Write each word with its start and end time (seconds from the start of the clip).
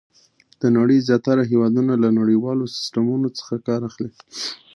د 0.61 0.63
نړۍ 0.77 0.97
زیاتره 1.07 1.41
هېوادونه 1.51 1.93
له 2.03 2.09
نړیوالو 2.19 2.71
سیسټمونو 2.75 3.27
څخه 3.37 3.53
کار 3.67 3.81
اخلي. 3.89 4.11